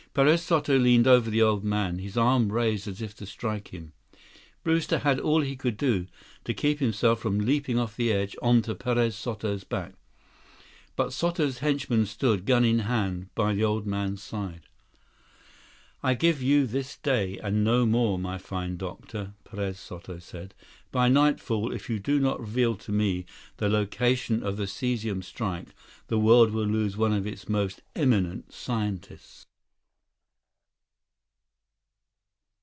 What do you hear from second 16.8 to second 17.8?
day, and